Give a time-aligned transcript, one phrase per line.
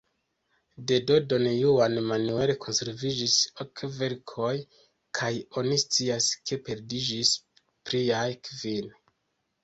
[0.91, 4.53] De don Juan Manuel konserviĝis ok verkoj,
[5.19, 5.29] kaj
[5.63, 7.35] oni scias ke perdiĝis
[7.91, 8.89] pliaj kvin.